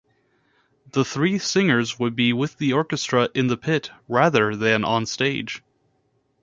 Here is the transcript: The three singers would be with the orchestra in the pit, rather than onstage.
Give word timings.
The 0.93 1.05
three 1.05 1.37
singers 1.37 1.99
would 1.99 2.15
be 2.15 2.33
with 2.33 2.57
the 2.57 2.73
orchestra 2.73 3.29
in 3.35 3.45
the 3.49 3.55
pit, 3.55 3.91
rather 4.07 4.55
than 4.55 4.81
onstage. 4.81 5.61